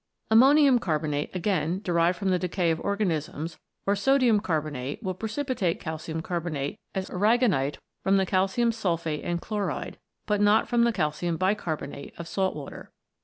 [0.31, 5.79] Ammonium carbonate, again, derived from the decay of organisms, or sodium carbonate, will pre cipitate
[5.79, 11.37] calcium carbonate as aragonite from the calcium sulphate and chloride, but not from the calcium
[11.37, 12.89] bicarbonate, of salt water.